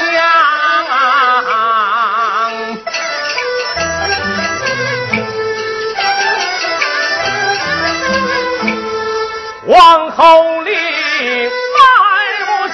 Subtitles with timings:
[10.65, 10.71] 里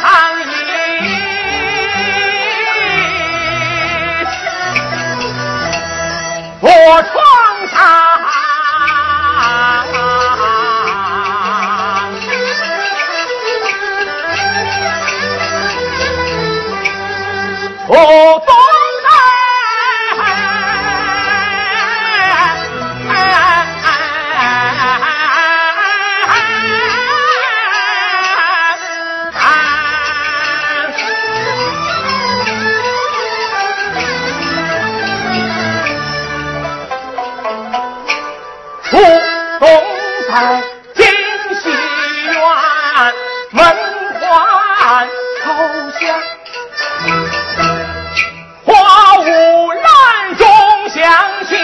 [0.01, 0.05] 苍，
[6.61, 6.67] 我
[7.03, 7.15] 床
[7.69, 8.06] 上。
[17.99, 18.03] 我
[18.45, 18.53] 东
[38.85, 38.93] 出
[39.59, 39.65] 东
[40.29, 40.35] 在
[40.95, 41.01] 金
[41.63, 41.65] 西
[42.31, 42.37] 园，
[43.53, 43.59] 门
[44.21, 45.09] 环
[45.43, 45.45] 朝
[45.99, 46.05] 香。
[51.07, 51.55] 中香气，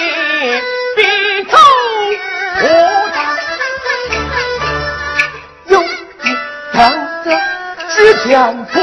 [0.95, 1.03] 笔
[1.51, 1.59] 头
[2.61, 2.65] 无
[3.11, 3.17] 章。
[5.67, 5.85] 有一
[6.73, 6.79] 长
[7.25, 7.27] 者
[7.89, 8.81] 指前坡，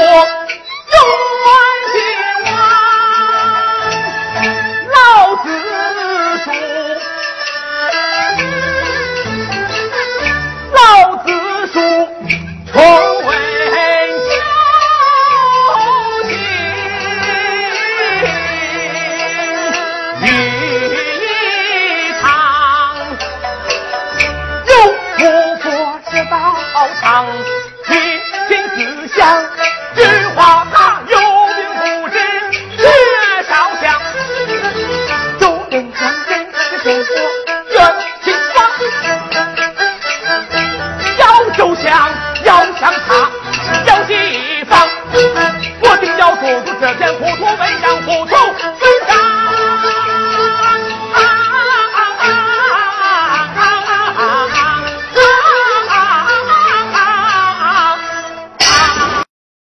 [28.76, 29.44] 醒思想，
[29.94, 30.02] 菊
[30.36, 30.79] 花开